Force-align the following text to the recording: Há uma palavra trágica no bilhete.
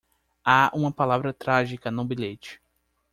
Há 0.43 0.71
uma 0.73 0.91
palavra 0.91 1.31
trágica 1.31 1.91
no 1.91 2.03
bilhete. 2.03 2.59